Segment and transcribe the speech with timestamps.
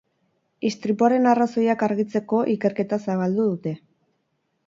[0.69, 3.75] Istripuaren arrazoiak argitzeko ikerketa zabaldu dute.